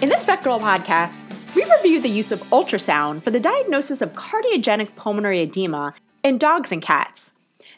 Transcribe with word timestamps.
In 0.00 0.08
this 0.08 0.24
VETgirl 0.26 0.60
podcast, 0.60 1.20
we 1.56 1.64
review 1.64 2.00
the 2.00 2.08
use 2.08 2.30
of 2.30 2.40
ultrasound 2.50 3.20
for 3.20 3.32
the 3.32 3.40
diagnosis 3.40 4.00
of 4.00 4.12
cardiogenic 4.12 4.94
pulmonary 4.94 5.40
edema 5.40 5.92
in 6.22 6.38
dogs 6.38 6.70
and 6.70 6.80
cats. 6.80 7.32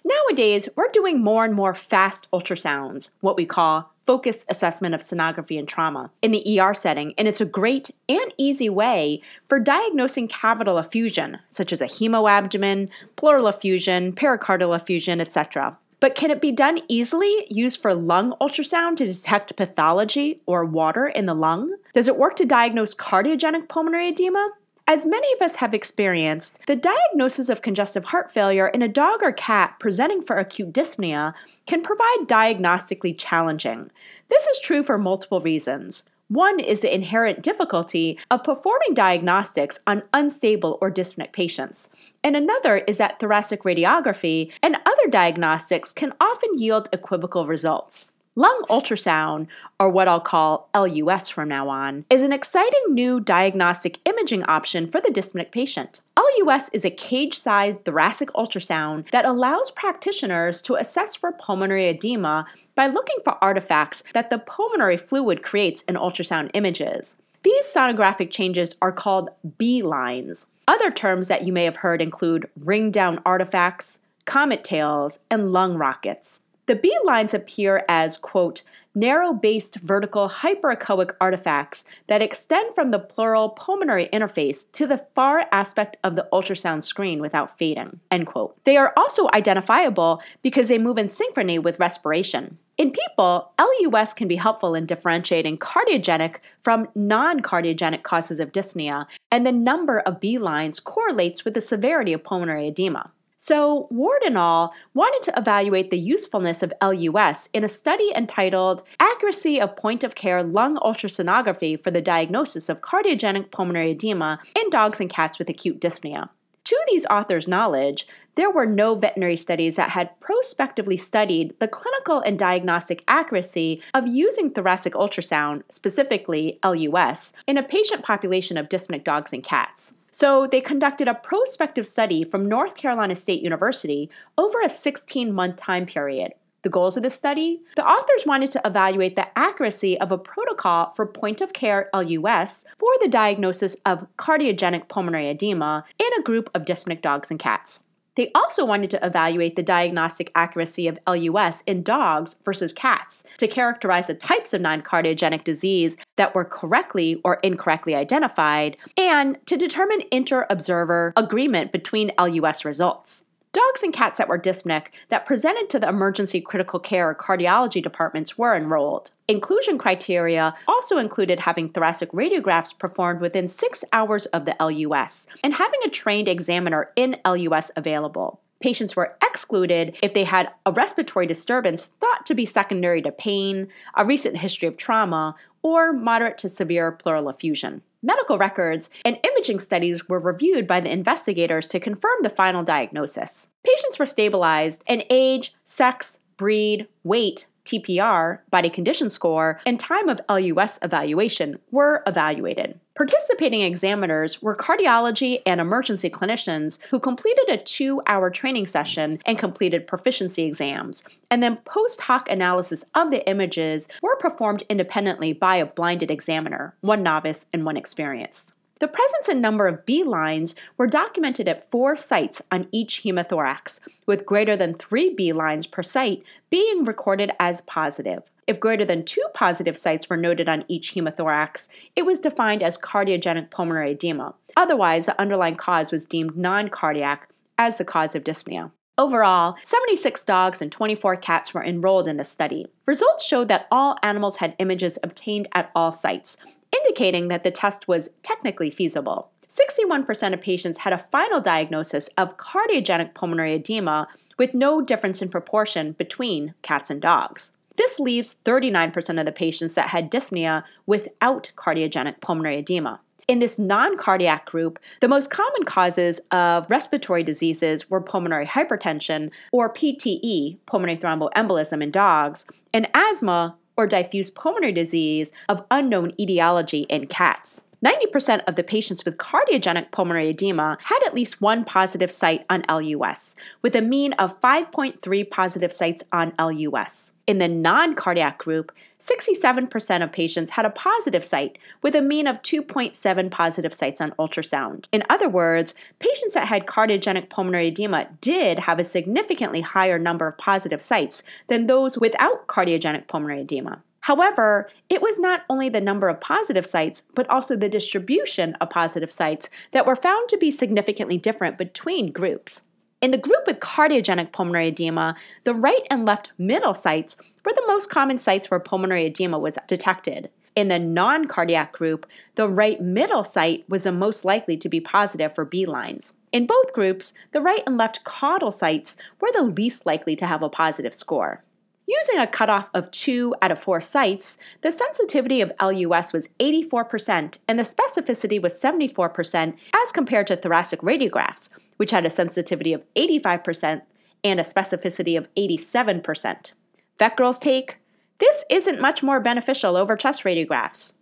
Nowadays, 0.05 0.69
we're 0.77 0.91
doing 0.93 1.23
more 1.23 1.47
and 1.47 1.55
more 1.55 1.73
fast 1.73 2.29
ultrasounds, 2.31 3.09
what 3.21 3.39
we 3.39 3.47
call 3.47 3.91
focused 4.05 4.45
assessment 4.51 4.95
of 4.95 5.01
sonography 5.01 5.59
and 5.59 5.67
trauma, 5.67 6.11
in 6.21 6.31
the 6.31 6.61
ER 6.61 6.75
setting, 6.75 7.15
and 7.17 7.27
it's 7.27 7.41
a 7.41 7.47
great 7.47 7.91
and 8.07 8.35
easy 8.37 8.69
way 8.69 9.23
for 9.49 9.59
diagnosing 9.59 10.29
cavital 10.29 10.79
effusion, 10.79 11.39
such 11.49 11.73
as 11.73 11.81
a 11.81 11.87
hemoabdomen, 11.87 12.91
pleural 13.17 13.49
effusion, 13.49 14.13
pericardial 14.13 14.77
effusion, 14.77 15.23
etc. 15.23 15.75
But 16.01 16.17
can 16.17 16.31
it 16.31 16.43
be 16.43 16.53
done 16.53 16.81
easily, 16.87 17.47
used 17.49 17.81
for 17.81 17.95
lung 17.95 18.35
ultrasound 18.43 18.97
to 18.97 19.07
detect 19.07 19.57
pathology 19.57 20.39
or 20.45 20.67
water 20.67 21.07
in 21.07 21.25
the 21.25 21.35
lung? 21.35 21.77
Does 21.93 22.09
it 22.09 22.17
work 22.17 22.37
to 22.37 22.45
diagnose 22.45 22.95
cardiogenic 22.95 23.69
pulmonary 23.69 24.09
edema? 24.09 24.51
As 24.87 25.07
many 25.07 25.33
of 25.35 25.43
us 25.43 25.57
have 25.57 25.75
experienced, 25.75 26.59
the 26.67 26.77
diagnosis 26.77 27.49
of 27.49 27.63
congestive 27.63 28.05
heart 28.07 28.33
failure 28.33 28.69
in 28.69 28.83
a 28.83 28.89
dog 28.89 29.23
or 29.23 29.33
cat 29.33 29.77
presenting 29.79 30.23
for 30.23 30.37
acute 30.37 30.73
dyspnea 30.73 31.35
can 31.67 31.83
provide 31.83 32.27
diagnostically 32.27 33.17
challenging. 33.17 33.91
This 34.29 34.45
is 34.47 34.61
true 34.61 34.83
for 34.83 34.99
multiple 34.99 35.41
reasons. 35.41 36.05
One 36.27 36.61
is 36.61 36.81
the 36.81 36.95
inherent 36.95 37.43
difficulty 37.43 38.17
of 38.31 38.45
performing 38.45 38.95
diagnostics 38.95 39.81
on 39.87 40.05
unstable 40.15 40.79
or 40.81 40.89
dyspneic 40.89 41.33
patients, 41.33 41.91
and 42.23 42.37
another 42.37 42.79
is 42.79 42.99
that 42.99 43.19
thoracic 43.19 43.65
radiography 43.65 44.53
and 44.63 44.77
other 44.87 45.09
diagnostics 45.09 45.93
can 45.93 46.13
often 46.21 46.57
yield 46.57 46.89
equivocal 46.93 47.47
results. 47.49 48.10
Lung 48.37 48.63
ultrasound, 48.71 49.49
or 49.81 49.91
what 49.91 50.07
I'll 50.07 50.21
call 50.21 50.71
LUS 50.73 51.29
from 51.29 51.49
now 51.49 51.69
on, 51.69 52.05
is 52.09 52.23
an 52.23 52.33
exciting 52.33 52.81
new 52.91 53.19
diagnostic 53.19 53.99
imaging 54.05 54.45
option 54.45 54.89
for 54.89 55.01
the 55.01 55.09
dyspneic 55.09 55.51
patient. 55.51 56.01
LUS 56.17 56.69
is 56.69 56.85
a 56.85 56.91
cage 56.91 57.37
side 57.37 57.85
thoracic 57.85 58.29
ultrasound 58.35 59.11
that 59.11 59.25
allows 59.25 59.73
practitioners 59.73 60.63
to 60.63 60.77
assess 60.77 61.17
for 61.17 61.33
pulmonary 61.33 61.89
edema 61.89 62.47
by 62.77 62.87
looking 62.87 63.17
for 63.25 63.37
artifacts 63.43 64.05
that 64.15 64.31
the 64.31 64.39
pulmonary 64.39 64.97
fluid 64.97 65.43
creates 65.43 65.83
in 65.83 65.97
ultrasound 65.97 66.53
images. 66.55 67.17
These 67.43 67.65
sonographic 67.65 68.31
changes 68.31 68.77
are 68.81 68.93
called 68.93 69.31
B 69.59 69.83
lines. 69.83 70.47
Other 70.69 70.93
terms 70.93 71.27
that 71.27 71.43
you 71.43 71.53
may 71.53 71.65
have 71.65 71.79
heard 71.79 72.01
include 72.01 72.49
ring 72.57 72.93
down 72.93 73.21
artifacts, 73.27 73.99
comet 74.25 74.63
tails, 74.63 75.19
and 75.33 75.53
lung 75.53 75.77
rockets. 75.77 76.43
The 76.71 76.77
B 76.77 76.97
lines 77.03 77.35
appear 77.35 77.85
as, 77.89 78.17
quote, 78.17 78.63
narrow 78.95 79.33
based 79.33 79.75
vertical 79.81 80.29
hyperechoic 80.29 81.11
artifacts 81.21 81.85
that 82.07 82.23
extend 82.23 82.77
from 82.77 82.93
the 82.93 83.01
pleural 83.01 83.49
pulmonary 83.49 84.09
interface 84.13 84.71
to 84.71 84.87
the 84.87 85.05
far 85.17 85.49
aspect 85.51 85.97
of 86.05 86.15
the 86.15 86.29
ultrasound 86.33 86.85
screen 86.85 87.21
without 87.21 87.59
fading. 87.59 87.99
End 88.13 88.29
quote. 88.29 88.57
They 88.63 88.77
are 88.77 88.93
also 88.97 89.27
identifiable 89.35 90.23
because 90.43 90.69
they 90.69 90.79
move 90.79 90.97
in 90.97 91.09
synchrony 91.09 91.61
with 91.61 91.81
respiration. 91.81 92.57
In 92.79 92.93
people, 92.93 93.51
LUS 93.59 94.15
can 94.15 94.29
be 94.29 94.37
helpful 94.37 94.77
in 94.77 94.87
differentiating 94.87 95.59
cardiogenic 95.59 96.37
from 96.63 96.87
non 96.95 97.41
cardiogenic 97.41 98.05
causes 98.05 98.39
of 98.39 98.53
dyspnea, 98.53 99.07
and 99.33 99.45
the 99.45 99.51
number 99.51 99.99
of 99.99 100.21
B 100.21 100.39
lines 100.39 100.79
correlates 100.79 101.45
with 101.45 101.55
the 101.55 101.61
severity 101.61 102.13
of 102.13 102.23
pulmonary 102.23 102.69
edema. 102.69 103.11
So, 103.43 103.87
Ward 103.89 104.23
and 104.23 104.37
all 104.37 104.75
wanted 104.93 105.23
to 105.23 105.39
evaluate 105.41 105.91
the 105.91 105.99
usefulness 105.99 106.63
of 106.63 106.75
LUS 106.83 107.49
in 107.55 107.65
a 107.65 107.69
study 107.69 108.13
entitled 108.15 108.83
Accuracy 109.01 109.59
of 109.59 109.77
Point 109.77 110.05
of 110.05 110.15
Care 110.15 110.43
Lung 110.43 110.77
Ultrasonography 110.77 111.83
for 111.83 111.91
the 111.91 112.03
Diagnosis 112.03 112.69
of 112.69 112.83
Cardiogenic 112.83 113.51
Pulmonary 113.51 113.93
Edema 113.93 114.41
in 114.55 114.69
Dogs 114.69 115.01
and 115.01 115.09
Cats 115.09 115.39
with 115.39 115.49
Acute 115.49 115.81
Dyspnea. 115.81 116.29
To 116.65 116.85
these 116.91 117.07
authors' 117.07 117.49
knowledge, 117.49 118.07
there 118.35 118.51
were 118.51 118.67
no 118.67 118.95
veterinary 118.95 119.37
studies 119.37 119.77
that 119.77 119.89
had 119.89 120.21
prospectively 120.21 120.99
studied 120.99 121.59
the 121.61 121.69
clinical 121.69 122.21
and 122.21 122.39
diagnostic 122.39 123.03
accuracy 123.09 123.81
of 123.95 124.07
using 124.07 124.51
thoracic 124.51 124.93
ultrasound, 124.93 125.63
specifically 125.71 126.59
LUS, 126.63 127.33
in 127.47 127.57
a 127.57 127.63
patient 127.63 128.03
population 128.03 128.59
of 128.59 128.69
dyspneic 128.69 129.03
dogs 129.03 129.33
and 129.33 129.43
cats. 129.43 129.95
So 130.11 130.47
they 130.47 130.61
conducted 130.61 131.09
a 131.09 131.15
prospective 131.15 131.87
study 131.87 132.25
from 132.25 132.49
North 132.49 132.75
Carolina 132.77 133.15
State 133.15 133.43
University 133.43 134.11
over 134.37 134.61
a 134.61 134.69
16 134.69 135.33
month 135.33 135.57
time 135.57 135.87
period. 135.87 136.33
The 136.63 136.69
goals 136.69 136.97
of 136.99 137.03
the 137.03 137.11
study? 137.11 137.63
The 137.77 137.87
authors 137.87 138.27
wanted 138.27 138.51
to 138.51 138.61
evaluate 138.65 139.17
the 139.17 139.27
accuracy 139.39 139.99
of 139.99 140.13
a 140.13 140.19
protocol 140.19 140.93
for 140.95 141.07
point 141.07 141.41
of 141.41 141.55
care 141.55 141.89
LUS 141.95 142.67
for 142.79 142.91
the 143.01 143.09
diagnosis 143.09 143.77
of 143.87 144.07
cardiogenic 144.19 144.89
pulmonary 144.89 145.31
edema 145.31 145.85
in 145.99 146.11
a 146.19 146.23
group 146.23 146.51
of 146.55 146.67
dyspneic 146.67 147.01
dogs 147.01 147.31
and 147.31 147.41
cats. 147.41 147.81
They 148.21 148.31
also 148.35 148.67
wanted 148.67 148.91
to 148.91 149.07
evaluate 149.07 149.57
the 149.57 149.63
diagnostic 149.63 150.31
accuracy 150.35 150.87
of 150.87 150.99
LUS 151.09 151.63
in 151.63 151.83
dogs 151.83 152.37
versus 152.45 152.71
cats 152.71 153.25
to 153.39 153.49
characterize 153.49 154.09
the 154.09 154.15
types 154.15 154.53
of 154.53 154.61
non 154.61 154.83
cardiogenic 154.83 155.43
disease 155.43 155.97
that 156.17 156.35
were 156.35 156.45
correctly 156.45 157.19
or 157.25 157.37
incorrectly 157.37 157.95
identified, 157.95 158.77
and 158.99 159.39
to 159.47 159.57
determine 159.57 160.03
inter 160.13 160.47
observer 160.51 161.15
agreement 161.17 161.73
between 161.73 162.13
LUS 162.19 162.63
results. 162.67 163.25
Dogs 163.53 163.83
and 163.83 163.93
cats 163.93 164.19
that 164.19 164.29
were 164.29 164.39
dyspneic 164.39 164.87
that 165.09 165.27
presented 165.27 165.69
to 165.71 165.81
the 165.81 165.89
emergency 165.89 166.41
critical 166.41 166.79
care 166.79 167.09
or 167.11 167.17
cardiology 167.17 167.83
departments 167.83 168.39
were 168.39 168.55
enrolled. 168.55 169.11
Inclusion 169.27 169.77
criteria 169.77 170.55
also 170.69 170.99
included 170.99 171.41
having 171.41 171.69
thoracic 171.69 172.13
radiographs 172.13 172.79
performed 172.79 173.21
within 173.21 173.49
six 173.49 173.83
hours 173.93 174.27
of 174.27 174.45
the 174.45 174.55
LUS 174.61 175.27
and 175.43 175.55
having 175.55 175.81
a 175.85 175.91
trained 175.91 176.29
examiner 176.29 176.93
in 176.95 177.17
LUS 177.27 177.73
available. 177.75 178.41
Patients 178.61 178.95
were 178.95 179.17
excluded 179.21 179.97
if 180.01 180.15
they 180.15 180.25
had 180.25 180.51
a 180.65 180.71
respiratory 180.71 181.27
disturbance 181.27 181.87
thought 181.99 182.27
to 182.27 182.35
be 182.35 182.47
secondary 182.47 183.03
to 183.03 183.11
pain, 183.11 183.67
a 183.97 184.05
recent 184.05 184.37
history 184.37 184.69
of 184.69 184.77
trauma, 184.77 185.35
or 185.63 185.93
moderate 185.93 186.39
to 186.39 186.49
severe 186.49 186.93
pleural 186.93 187.29
effusion. 187.29 187.83
Medical 188.03 188.39
records 188.39 188.89
and 189.05 189.19
imaging 189.25 189.61
studies 189.61 190.09
were 190.09 190.19
reviewed 190.19 190.67
by 190.67 190.81
the 190.81 190.91
investigators 190.91 191.69
to 191.69 191.79
confirm 191.79 192.19
the 192.23 192.31
final 192.31 192.63
diagnosis. 192.63 193.49
Patients 193.63 193.99
were 193.99 194.07
stabilized, 194.07 194.83
and 194.87 195.05
age, 195.11 195.55
sex, 195.65 196.19
breed, 196.39 196.89
weight, 197.05 197.47
TPR, 197.71 198.41
body 198.51 198.69
condition 198.69 199.09
score, 199.09 199.61
and 199.65 199.79
time 199.79 200.09
of 200.09 200.21
LUS 200.29 200.79
evaluation 200.83 201.59
were 201.71 202.03
evaluated. 202.07 202.81
Participating 202.97 203.63
examiners 203.63 204.43
were 204.43 204.57
cardiology 204.57 205.41
and 205.47 205.61
emergency 205.61 206.11
clinicians 206.11 206.79
who 206.91 206.99
completed 206.99 207.49
a 207.49 207.57
two 207.57 208.03
hour 208.07 208.29
training 208.29 208.67
session 208.67 209.21
and 209.25 209.39
completed 209.39 209.87
proficiency 209.87 210.45
exams, 210.45 211.05
and 211.31 211.43
then 211.43 211.59
post 211.65 212.01
hoc 212.01 212.29
analysis 212.29 212.85
of 212.95 213.11
the 213.11 213.27
images 213.29 213.87
were 214.03 214.17
performed 214.17 214.65
independently 214.69 215.33
by 215.33 215.57
a 215.57 215.67
blinded 215.67 216.11
examiner, 216.11 216.75
one 216.81 217.03
novice 217.03 217.47
and 217.53 217.65
one 217.65 217.77
experienced. 217.77 218.53
The 218.81 218.89
presence 218.89 219.29
and 219.29 219.43
number 219.43 219.67
of 219.67 219.85
B 219.85 220.03
lines 220.03 220.55
were 220.79 220.87
documented 220.87 221.47
at 221.49 221.71
four 221.71 221.97
sites 221.97 222.41
on 222.51 222.67
each 222.73 223.03
hemothorax, 223.03 223.79
with 224.07 224.25
greater 224.25 224.57
than 224.57 224.73
three 224.73 225.13
B 225.13 225.35
lines 225.35 225.67
per 225.67 225.83
site 225.83 226.23
being 226.49 226.85
recorded 226.85 227.31
as 227.39 227.61
positive. 227.61 228.23
If 228.47 228.59
greater 228.59 228.87
than 228.87 229.05
two 229.05 229.25
positive 229.35 229.77
sites 229.77 230.09
were 230.09 230.17
noted 230.17 230.49
on 230.49 230.65
each 230.67 230.95
hemothorax, 230.95 231.69
it 231.95 232.07
was 232.07 232.21
defined 232.21 232.63
as 232.63 232.79
cardiogenic 232.79 233.51
pulmonary 233.51 233.91
edema. 233.93 234.35
Otherwise, 234.57 235.05
the 235.05 235.21
underlying 235.21 235.57
cause 235.57 235.93
was 235.93 236.07
deemed 236.07 236.35
non 236.35 236.69
cardiac 236.69 237.29
as 237.59 237.77
the 237.77 237.85
cause 237.85 238.15
of 238.15 238.25
dyspnea. 238.25 238.71
Overall, 238.97 239.57
76 239.63 240.25
dogs 240.25 240.63
and 240.63 240.73
24 240.73 241.17
cats 241.17 241.53
were 241.53 241.65
enrolled 241.65 242.09
in 242.09 242.17
the 242.17 242.25
study. 242.25 242.67
Results 242.87 243.27
showed 243.27 243.49
that 243.49 243.67
all 243.71 243.99
animals 244.03 244.39
had 244.39 244.57
images 244.59 244.99
obtained 245.03 245.49
at 245.55 245.71
all 245.75 245.93
sites, 245.93 246.39
indicating 246.75 247.29
that 247.29 247.45
the 247.45 247.51
test 247.51 247.89
was 247.89 248.11
technically 248.23 248.71
feasible. 248.71 249.31
61% 249.49 250.33
of 250.33 250.41
patients 250.41 250.79
had 250.79 250.93
a 250.93 251.07
final 251.11 251.41
diagnosis 251.41 252.09
of 252.17 252.37
cardiogenic 252.37 253.15
pulmonary 253.15 253.55
edema 253.55 254.07
with 254.39 254.55
no 254.55 254.81
difference 254.81 255.21
in 255.21 255.29
proportion 255.29 255.93
between 255.93 256.55
cats 256.63 256.89
and 256.89 257.03
dogs. 257.03 257.53
This 257.77 257.99
leaves 257.99 258.37
39% 258.45 259.19
of 259.19 259.27
the 259.27 259.33
patients 259.33 259.75
that 259.75 259.89
had 259.89 260.11
dyspnea 260.11 260.65
without 260.87 261.51
cardiogenic 261.57 262.21
pulmonary 262.21 262.59
edema. 262.59 263.01
In 263.27 263.39
this 263.39 263.59
non 263.59 263.97
cardiac 263.97 264.45
group, 264.47 264.79
the 265.01 265.09
most 265.09 265.31
common 265.31 265.65
causes 265.65 266.21
of 266.31 266.69
respiratory 266.69 267.23
diseases 267.23 267.89
were 267.89 268.01
pulmonary 268.01 268.47
hypertension, 268.47 269.31
or 269.53 269.73
PTE, 269.73 270.59
pulmonary 270.67 270.99
thromboembolism 270.99 271.83
in 271.83 271.91
dogs, 271.91 272.45
and 272.75 272.89
asthma, 272.93 273.57
or 273.77 273.87
diffuse 273.87 274.31
pulmonary 274.31 274.73
disease 274.73 275.33
of 275.49 275.65
unknown 275.71 276.13
etiology 276.19 276.83
in 276.89 277.07
cats. 277.07 277.63
90% 277.85 278.43
of 278.47 278.57
the 278.57 278.63
patients 278.63 279.05
with 279.05 279.17
cardiogenic 279.17 279.91
pulmonary 279.91 280.29
edema 280.31 280.77
had 280.83 281.03
at 281.07 281.15
least 281.15 281.41
one 281.41 281.65
positive 281.65 282.11
site 282.11 282.45
on 282.51 282.63
LUS, 282.69 283.35
with 283.63 283.75
a 283.75 283.81
mean 283.81 284.13
of 284.15 284.39
5.3 284.41 285.31
positive 285.31 285.73
sites 285.73 286.03
on 286.13 286.33
LUS. 286.39 287.13
In 287.27 287.39
the 287.39 287.49
non 287.49 287.95
cardiac 287.95 288.39
group, 288.39 288.73
67% 288.99 290.03
of 290.03 290.13
patients 290.13 290.51
had 290.51 290.67
a 290.67 290.71
positive 290.71 291.25
site, 291.25 291.57
with 291.81 291.95
a 291.95 292.03
mean 292.03 292.27
of 292.27 292.43
2.7 292.43 293.31
positive 293.31 293.73
sites 293.73 294.01
on 294.01 294.11
ultrasound. 294.19 294.87
In 294.93 295.03
other 295.09 295.29
words, 295.29 295.75
patients 296.01 296.35
that 296.35 296.49
had 296.49 296.67
cardiogenic 296.67 297.31
pulmonary 297.31 297.69
edema 297.69 298.09
did 298.21 298.59
have 298.59 298.79
a 298.79 298.85
significantly 298.85 299.63
higher 299.63 299.99
number 299.99 300.27
of 300.27 300.37
positive 300.37 300.83
sites 300.83 301.23
than 301.49 301.67
those 301.67 301.97
without 301.97 302.47
cardiogenic 302.47 303.07
pulmonary 303.07 303.41
edema. 303.41 303.83
However, 304.11 304.69
it 304.89 305.01
was 305.01 305.21
not 305.21 305.43
only 305.49 305.69
the 305.69 305.81
number 305.81 306.09
of 306.09 306.21
positive 306.21 306.67
sites, 306.67 307.05
but 307.15 307.31
also 307.31 307.55
the 307.55 307.69
distribution 307.69 308.57
of 308.61 308.69
positive 308.69 309.13
sites 309.13 309.49
that 309.71 309.87
were 309.87 309.95
found 309.95 310.29
to 310.31 310.37
be 310.37 310.51
significantly 310.51 311.17
different 311.17 311.57
between 311.57 312.11
groups. 312.11 312.65
In 313.01 313.13
the 313.13 313.17
group 313.17 313.47
with 313.47 313.61
cardiogenic 313.61 314.33
pulmonary 314.33 314.67
edema, 314.67 315.15
the 315.45 315.55
right 315.55 315.87
and 315.93 316.05
left 316.05 316.33
middle 316.39 316.75
sites 316.75 317.17
were 317.45 317.53
the 317.53 317.63
most 317.69 317.89
common 317.89 318.19
sites 318.19 318.51
where 318.51 318.59
pulmonary 318.59 319.07
edema 319.07 319.39
was 319.39 319.59
detected. 319.69 320.29
In 320.57 320.67
the 320.67 320.81
non 320.81 321.29
cardiac 321.29 321.71
group, 321.71 322.05
the 322.35 322.49
right 322.49 322.81
middle 322.81 323.23
site 323.23 323.65
was 323.69 323.85
the 323.85 323.93
most 323.93 324.25
likely 324.25 324.57
to 324.57 324.69
be 324.69 324.81
positive 324.81 325.37
for 325.37 325.45
B 325.45 325.67
lines. 325.67 326.15
In 326.33 326.49
both 326.49 326.73
groups, 326.73 327.15
the 327.31 327.41
right 327.41 327.63
and 327.65 327.79
left 327.79 328.03
caudal 328.03 328.51
sites 328.51 328.97
were 329.21 329.31
the 329.33 329.45
least 329.45 329.87
likely 329.87 330.17
to 330.17 330.27
have 330.27 330.43
a 330.43 330.49
positive 330.49 330.95
score. 330.95 331.45
Using 331.91 332.21
a 332.21 332.27
cutoff 332.29 332.71
of 332.73 332.89
2 332.93 333.35
out 333.43 333.51
of 333.51 333.59
4 333.59 333.81
sites, 333.81 334.39
the 334.61 334.71
sensitivity 334.71 335.41
of 335.41 335.51
LUS 335.61 336.13
was 336.13 336.29
84% 336.39 337.39
and 337.49 337.59
the 337.59 337.65
specificity 337.65 338.41
was 338.41 338.55
74% 338.55 339.55
as 339.75 339.91
compared 339.91 340.29
to 340.29 340.37
thoracic 340.37 340.83
radiographs, 340.83 341.49
which 341.79 341.91
had 341.91 342.07
a 342.07 342.11
sensitivity 342.11 342.73
of 342.73 342.85
85% 342.95 343.83
and 344.23 344.39
a 344.39 344.45
specificity 344.45 345.19
of 345.19 345.35
87%. 345.35 346.53
VETgirl's 347.01 347.41
take 347.41 347.79
this 348.19 348.45
isn't 348.49 348.81
much 348.81 349.03
more 349.03 349.19
beneficial 349.19 349.77
over 349.77 349.97
chest 349.97 350.23
radiographs. 350.23 350.93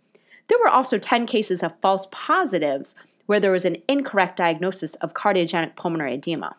There 0.47 0.57
were 0.57 0.69
also 0.69 0.97
10 0.97 1.27
cases 1.27 1.61
of 1.61 1.79
false 1.81 2.07
positives 2.09 2.95
where 3.27 3.39
there 3.39 3.51
was 3.51 3.65
an 3.65 3.77
incorrect 3.87 4.37
diagnosis 4.37 4.95
of 4.95 5.13
cardiogenic 5.13 5.75
pulmonary 5.75 6.15
edema. 6.15 6.55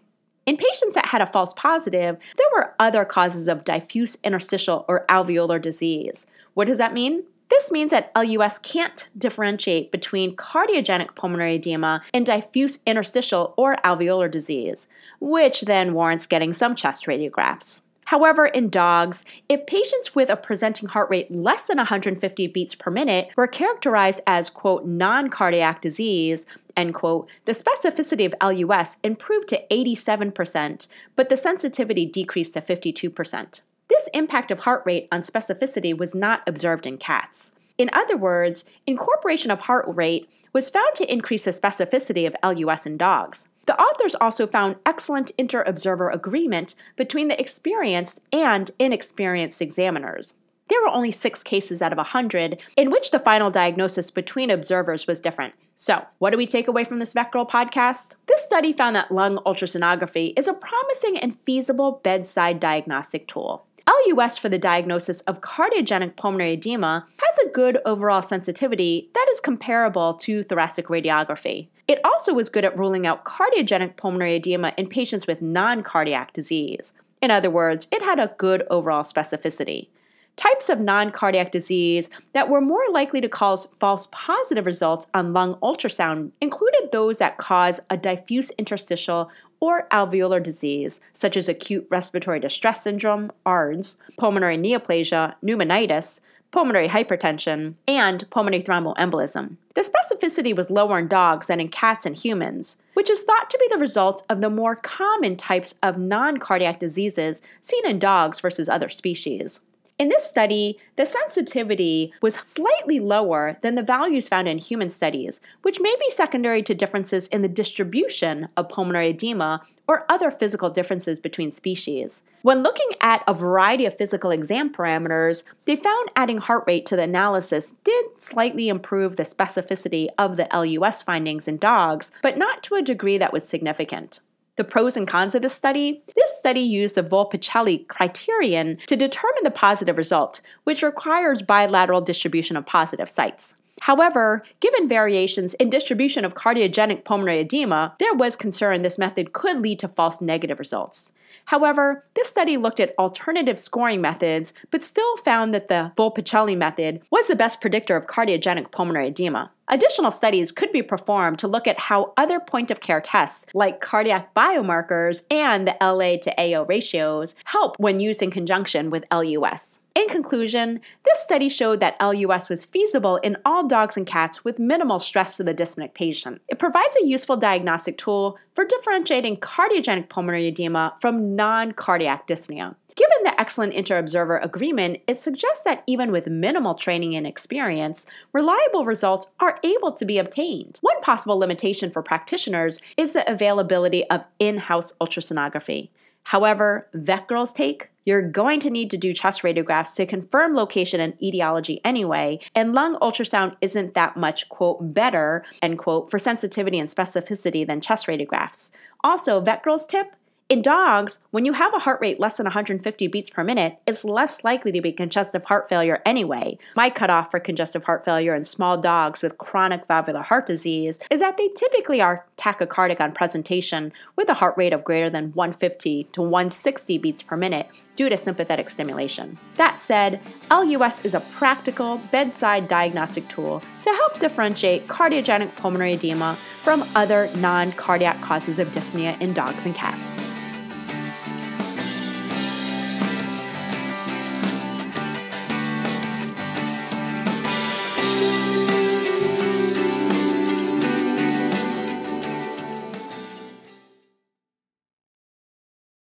In 0.50 0.56
patients 0.56 0.96
that 0.96 1.06
had 1.06 1.22
a 1.22 1.28
false 1.28 1.52
positive, 1.52 2.16
there 2.36 2.46
were 2.52 2.74
other 2.80 3.04
causes 3.04 3.46
of 3.46 3.62
diffuse 3.62 4.18
interstitial 4.24 4.84
or 4.88 5.06
alveolar 5.08 5.62
disease. 5.62 6.26
What 6.54 6.66
does 6.66 6.78
that 6.78 6.92
mean? 6.92 7.22
This 7.50 7.70
means 7.70 7.92
that 7.92 8.10
LUS 8.16 8.58
can't 8.58 9.08
differentiate 9.16 9.92
between 9.92 10.34
cardiogenic 10.34 11.14
pulmonary 11.14 11.54
edema 11.54 12.02
and 12.12 12.26
diffuse 12.26 12.80
interstitial 12.84 13.54
or 13.56 13.76
alveolar 13.84 14.28
disease, 14.28 14.88
which 15.20 15.60
then 15.60 15.94
warrants 15.94 16.26
getting 16.26 16.52
some 16.52 16.74
chest 16.74 17.06
radiographs. 17.06 17.82
However, 18.10 18.46
in 18.46 18.70
dogs, 18.70 19.24
if 19.48 19.66
patients 19.66 20.16
with 20.16 20.30
a 20.30 20.36
presenting 20.36 20.88
heart 20.88 21.08
rate 21.10 21.30
less 21.30 21.68
than 21.68 21.76
150 21.76 22.48
beats 22.48 22.74
per 22.74 22.90
minute 22.90 23.28
were 23.36 23.46
characterized 23.46 24.20
as, 24.26 24.50
quote, 24.50 24.84
non 24.84 25.30
cardiac 25.30 25.80
disease, 25.80 26.44
end 26.76 26.92
quote, 26.92 27.28
the 27.44 27.52
specificity 27.52 28.26
of 28.26 28.34
LUS 28.42 28.96
improved 29.04 29.46
to 29.50 29.62
87%, 29.70 30.88
but 31.14 31.28
the 31.28 31.36
sensitivity 31.36 32.04
decreased 32.04 32.54
to 32.54 32.60
52%. 32.60 33.60
This 33.86 34.08
impact 34.12 34.50
of 34.50 34.58
heart 34.58 34.82
rate 34.84 35.06
on 35.12 35.20
specificity 35.20 35.96
was 35.96 36.12
not 36.12 36.42
observed 36.48 36.86
in 36.86 36.98
cats. 36.98 37.52
In 37.78 37.90
other 37.92 38.16
words, 38.16 38.64
incorporation 38.88 39.52
of 39.52 39.60
heart 39.60 39.84
rate 39.86 40.28
was 40.52 40.68
found 40.68 40.96
to 40.96 41.12
increase 41.12 41.44
the 41.44 41.52
specificity 41.52 42.26
of 42.26 42.34
LUS 42.42 42.86
in 42.86 42.96
dogs. 42.96 43.46
The 43.66 43.78
authors 43.80 44.14
also 44.14 44.46
found 44.46 44.76
excellent 44.84 45.30
inter 45.38 45.62
observer 45.62 46.10
agreement 46.10 46.74
between 46.96 47.28
the 47.28 47.40
experienced 47.40 48.20
and 48.32 48.70
inexperienced 48.78 49.62
examiners. 49.62 50.34
There 50.68 50.80
were 50.80 50.88
only 50.88 51.10
six 51.10 51.42
cases 51.42 51.82
out 51.82 51.90
of 51.90 51.98
100 51.98 52.56
in 52.76 52.90
which 52.92 53.10
the 53.10 53.18
final 53.18 53.50
diagnosis 53.50 54.10
between 54.12 54.50
observers 54.50 55.06
was 55.06 55.18
different. 55.18 55.54
So, 55.74 56.04
what 56.18 56.30
do 56.30 56.36
we 56.36 56.46
take 56.46 56.68
away 56.68 56.84
from 56.84 57.00
this 57.00 57.12
VETgirl 57.12 57.50
podcast? 57.50 58.14
This 58.28 58.44
study 58.44 58.72
found 58.72 58.94
that 58.94 59.10
lung 59.10 59.38
ultrasonography 59.38 60.32
is 60.38 60.46
a 60.46 60.54
promising 60.54 61.18
and 61.18 61.36
feasible 61.44 62.00
bedside 62.04 62.60
diagnostic 62.60 63.26
tool. 63.26 63.66
LUS 63.88 64.38
for 64.38 64.48
the 64.48 64.58
diagnosis 64.58 65.20
of 65.22 65.40
cardiogenic 65.40 66.16
pulmonary 66.16 66.52
edema 66.52 67.06
has 67.20 67.38
a 67.38 67.50
good 67.50 67.78
overall 67.84 68.22
sensitivity 68.22 69.10
that 69.14 69.26
is 69.32 69.40
comparable 69.40 70.14
to 70.14 70.44
thoracic 70.44 70.86
radiography. 70.86 71.68
It 71.90 71.98
also 72.04 72.32
was 72.32 72.48
good 72.48 72.64
at 72.64 72.78
ruling 72.78 73.04
out 73.04 73.24
cardiogenic 73.24 73.96
pulmonary 73.96 74.36
edema 74.36 74.72
in 74.76 74.86
patients 74.86 75.26
with 75.26 75.42
non 75.42 75.82
cardiac 75.82 76.32
disease. 76.32 76.92
In 77.20 77.32
other 77.32 77.50
words, 77.50 77.88
it 77.90 78.00
had 78.00 78.20
a 78.20 78.32
good 78.38 78.62
overall 78.70 79.02
specificity. 79.02 79.88
Types 80.36 80.68
of 80.68 80.78
non 80.78 81.10
cardiac 81.10 81.50
disease 81.50 82.08
that 82.32 82.48
were 82.48 82.60
more 82.60 82.84
likely 82.92 83.20
to 83.20 83.28
cause 83.28 83.66
false 83.80 84.06
positive 84.12 84.66
results 84.66 85.08
on 85.14 85.32
lung 85.32 85.54
ultrasound 85.54 86.30
included 86.40 86.92
those 86.92 87.18
that 87.18 87.38
cause 87.38 87.80
a 87.90 87.96
diffuse 87.96 88.52
interstitial 88.52 89.28
or 89.58 89.88
alveolar 89.90 90.40
disease, 90.40 91.00
such 91.12 91.36
as 91.36 91.48
acute 91.48 91.88
respiratory 91.90 92.38
distress 92.38 92.84
syndrome, 92.84 93.32
ARDS, 93.44 93.96
pulmonary 94.16 94.56
neoplasia, 94.56 95.34
pneumonitis, 95.44 96.20
pulmonary 96.50 96.88
hypertension, 96.88 97.74
and 97.86 98.28
pulmonary 98.30 98.62
thromboembolism. 98.62 99.56
The 99.74 99.82
specificity 99.82 100.54
was 100.54 100.70
lower 100.70 100.98
in 100.98 101.08
dogs 101.08 101.46
than 101.46 101.60
in 101.60 101.68
cats 101.68 102.04
and 102.04 102.16
humans, 102.16 102.76
which 102.94 103.10
is 103.10 103.22
thought 103.22 103.48
to 103.50 103.58
be 103.58 103.68
the 103.70 103.78
result 103.78 104.24
of 104.28 104.40
the 104.40 104.50
more 104.50 104.74
common 104.74 105.36
types 105.36 105.74
of 105.82 105.96
non 105.96 106.38
cardiac 106.38 106.80
diseases 106.80 107.40
seen 107.62 107.86
in 107.86 107.98
dogs 107.98 108.40
versus 108.40 108.68
other 108.68 108.88
species. 108.88 109.60
In 110.00 110.08
this 110.08 110.24
study, 110.24 110.78
the 110.96 111.04
sensitivity 111.04 112.14
was 112.22 112.36
slightly 112.36 112.98
lower 112.98 113.58
than 113.60 113.74
the 113.74 113.82
values 113.82 114.28
found 114.28 114.48
in 114.48 114.56
human 114.56 114.88
studies, 114.88 115.42
which 115.60 115.78
may 115.78 115.94
be 116.00 116.08
secondary 116.08 116.62
to 116.62 116.74
differences 116.74 117.28
in 117.28 117.42
the 117.42 117.48
distribution 117.48 118.48
of 118.56 118.70
pulmonary 118.70 119.10
edema 119.10 119.60
or 119.86 120.06
other 120.08 120.30
physical 120.30 120.70
differences 120.70 121.20
between 121.20 121.52
species. 121.52 122.22
When 122.40 122.62
looking 122.62 122.88
at 123.02 123.22
a 123.28 123.34
variety 123.34 123.84
of 123.84 123.98
physical 123.98 124.30
exam 124.30 124.72
parameters, 124.72 125.42
they 125.66 125.76
found 125.76 126.10
adding 126.16 126.38
heart 126.38 126.64
rate 126.66 126.86
to 126.86 126.96
the 126.96 127.02
analysis 127.02 127.74
did 127.84 128.06
slightly 128.16 128.68
improve 128.68 129.16
the 129.16 129.24
specificity 129.24 130.08
of 130.16 130.38
the 130.38 130.48
LUS 130.50 131.02
findings 131.02 131.46
in 131.46 131.58
dogs, 131.58 132.10
but 132.22 132.38
not 132.38 132.62
to 132.62 132.74
a 132.74 132.80
degree 132.80 133.18
that 133.18 133.34
was 133.34 133.46
significant. 133.46 134.20
The 134.60 134.64
pros 134.64 134.94
and 134.94 135.08
cons 135.08 135.34
of 135.34 135.40
this 135.40 135.54
study 135.54 136.02
this 136.14 136.36
study 136.36 136.60
used 136.60 136.94
the 136.94 137.02
Volpicelli 137.02 137.88
criterion 137.88 138.76
to 138.88 138.94
determine 138.94 139.42
the 139.42 139.50
positive 139.50 139.96
result, 139.96 140.42
which 140.64 140.82
requires 140.82 141.40
bilateral 141.40 142.02
distribution 142.02 142.58
of 142.58 142.66
positive 142.66 143.08
sites. 143.08 143.54
However, 143.80 144.42
given 144.60 144.86
variations 144.86 145.54
in 145.54 145.70
distribution 145.70 146.26
of 146.26 146.34
cardiogenic 146.34 147.06
pulmonary 147.06 147.38
edema, 147.40 147.94
there 147.98 148.12
was 148.12 148.36
concern 148.36 148.82
this 148.82 148.98
method 148.98 149.32
could 149.32 149.62
lead 149.62 149.78
to 149.78 149.88
false 149.88 150.20
negative 150.20 150.58
results. 150.58 151.12
However, 151.46 152.04
this 152.12 152.28
study 152.28 152.58
looked 152.58 152.80
at 152.80 152.94
alternative 152.98 153.58
scoring 153.58 154.02
methods, 154.02 154.52
but 154.70 154.84
still 154.84 155.16
found 155.24 155.54
that 155.54 155.68
the 155.68 155.92
Volpicelli 155.96 156.54
method 156.54 157.00
was 157.10 157.28
the 157.28 157.34
best 157.34 157.62
predictor 157.62 157.96
of 157.96 158.06
cardiogenic 158.06 158.72
pulmonary 158.72 159.08
edema. 159.08 159.52
Additional 159.72 160.10
studies 160.10 160.50
could 160.50 160.72
be 160.72 160.82
performed 160.82 161.38
to 161.38 161.46
look 161.46 161.68
at 161.68 161.78
how 161.78 162.12
other 162.16 162.40
point 162.40 162.72
of 162.72 162.80
care 162.80 163.00
tests, 163.00 163.46
like 163.54 163.80
cardiac 163.80 164.34
biomarkers 164.34 165.24
and 165.30 165.66
the 165.66 165.76
LA 165.80 166.16
to 166.16 166.34
AO 166.40 166.64
ratios, 166.64 167.36
help 167.44 167.76
when 167.78 168.00
used 168.00 168.20
in 168.20 168.32
conjunction 168.32 168.90
with 168.90 169.04
LUS. 169.12 169.78
In 169.94 170.08
conclusion, 170.08 170.80
this 171.04 171.20
study 171.20 171.48
showed 171.48 171.78
that 171.80 171.96
LUS 172.00 172.48
was 172.48 172.64
feasible 172.64 173.18
in 173.18 173.36
all 173.44 173.68
dogs 173.68 173.96
and 173.96 174.06
cats 174.06 174.44
with 174.44 174.58
minimal 174.58 174.98
stress 174.98 175.36
to 175.36 175.44
the 175.44 175.54
dyspneic 175.54 175.94
patient. 175.94 176.42
It 176.48 176.58
provides 176.58 176.96
a 177.00 177.06
useful 177.06 177.36
diagnostic 177.36 177.96
tool 177.96 178.38
for 178.54 178.64
differentiating 178.64 179.36
cardiogenic 179.36 180.08
pulmonary 180.08 180.48
edema 180.48 180.94
from 181.00 181.36
non 181.36 181.72
cardiac 181.72 182.26
dyspnea. 182.26 182.74
Given 183.20 183.34
the 183.34 183.40
excellent 183.40 183.74
inter-observer 183.74 184.38
agreement, 184.38 185.02
it 185.06 185.18
suggests 185.18 185.62
that 185.64 185.82
even 185.86 186.10
with 186.10 186.26
minimal 186.26 186.74
training 186.74 187.14
and 187.14 187.26
experience, 187.26 188.06
reliable 188.32 188.86
results 188.86 189.26
are 189.40 189.58
able 189.62 189.92
to 189.92 190.06
be 190.06 190.16
obtained. 190.16 190.78
One 190.80 190.98
possible 191.02 191.38
limitation 191.38 191.90
for 191.90 192.02
practitioners 192.02 192.80
is 192.96 193.12
the 193.12 193.30
availability 193.30 194.08
of 194.08 194.24
in-house 194.38 194.94
ultrasonography. 195.02 195.90
However, 196.22 196.88
VETgirl's 196.94 197.52
take 197.52 197.90
you're 198.06 198.22
going 198.22 198.60
to 198.60 198.70
need 198.70 198.90
to 198.90 198.96
do 198.96 199.12
chest 199.12 199.42
radiographs 199.42 199.94
to 199.96 200.06
confirm 200.06 200.54
location 200.54 201.00
and 201.00 201.22
etiology 201.22 201.80
anyway, 201.84 202.40
and 202.54 202.72
lung 202.72 202.96
ultrasound 202.96 203.56
isn't 203.60 203.92
that 203.94 204.16
much, 204.16 204.48
quote, 204.48 204.94
better, 204.94 205.44
end 205.60 205.78
quote, 205.78 206.10
for 206.10 206.18
sensitivity 206.18 206.78
and 206.78 206.88
specificity 206.88 207.66
than 207.66 207.82
chest 207.82 208.06
radiographs. 208.06 208.70
Also, 209.04 209.42
VETgirl's 209.42 209.86
tip 209.86 210.16
In 210.50 210.62
dogs, 210.62 211.20
when 211.30 211.44
you 211.44 211.52
have 211.52 211.72
a 211.74 211.78
heart 211.78 212.00
rate 212.00 212.18
less 212.18 212.38
than 212.38 212.44
150 212.46 213.06
beats 213.06 213.30
per 213.30 213.44
minute, 213.44 213.78
it's 213.86 214.04
less 214.04 214.42
likely 214.42 214.72
to 214.72 214.80
be 214.80 214.90
congestive 214.90 215.44
heart 215.44 215.68
failure 215.68 216.02
anyway. 216.04 216.58
My 216.74 216.90
cutoff 216.90 217.30
for 217.30 217.38
congestive 217.38 217.84
heart 217.84 218.04
failure 218.04 218.34
in 218.34 218.44
small 218.44 218.76
dogs 218.76 219.22
with 219.22 219.38
chronic 219.38 219.86
valvular 219.86 220.22
heart 220.22 220.46
disease 220.46 220.98
is 221.08 221.20
that 221.20 221.36
they 221.36 221.50
typically 221.54 222.02
are 222.02 222.26
tachycardic 222.36 223.00
on 223.00 223.12
presentation 223.12 223.92
with 224.16 224.28
a 224.28 224.34
heart 224.34 224.56
rate 224.56 224.72
of 224.72 224.82
greater 224.82 225.08
than 225.08 225.32
150 225.34 226.08
to 226.10 226.20
160 226.20 226.98
beats 226.98 227.22
per 227.22 227.36
minute 227.36 227.68
due 227.94 228.08
to 228.08 228.16
sympathetic 228.16 228.68
stimulation. 228.68 229.38
That 229.54 229.78
said, 229.78 230.20
LUS 230.50 231.04
is 231.04 231.14
a 231.14 231.20
practical 231.20 231.98
bedside 232.10 232.66
diagnostic 232.66 233.28
tool 233.28 233.62
to 233.84 233.90
help 233.90 234.18
differentiate 234.18 234.88
cardiogenic 234.88 235.54
pulmonary 235.54 235.94
edema 235.94 236.34
from 236.64 236.82
other 236.96 237.30
non 237.36 237.70
cardiac 237.70 238.20
causes 238.20 238.58
of 238.58 238.66
dyspnea 238.72 239.20
in 239.20 239.32
dogs 239.32 239.64
and 239.64 239.76
cats. 239.76 240.19